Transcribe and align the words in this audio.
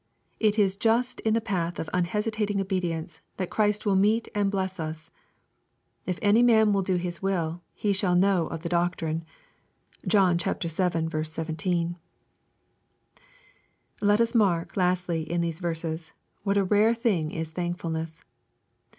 It 0.39 0.57
is 0.57 0.77
just 0.77 1.19
in 1.19 1.35
the 1.35 1.39
path 1.39 1.77
of 1.77 1.87
unhesitating 1.93 2.59
obedience 2.59 3.21
that 3.37 3.51
Christ 3.51 3.85
will 3.85 3.95
meet 3.95 4.27
and 4.33 4.49
bless 4.49 4.79
us." 4.79 5.11
If 6.07 6.17
any 6.23 6.41
man 6.41 6.73
will 6.73 6.81
do 6.81 6.95
His 6.95 7.21
will 7.21 7.61
hf» 7.79 7.95
shall 7.95 8.15
know 8.15 8.47
of 8.47 8.63
the 8.63 8.67
doctrine." 8.67 9.23
(John 10.07 10.39
vii. 10.39 10.67
17.) 10.67 11.97
Let 14.01 14.19
us 14.19 14.33
mark, 14.33 14.75
lastly, 14.75 15.21
in 15.31 15.41
these 15.41 15.59
verses, 15.59 16.13
ivhat 16.47 16.55
a 16.57 16.63
rare 16.63 16.95
thing 16.95 17.29
is 17.29 17.51
thankfulness. 17.51 18.23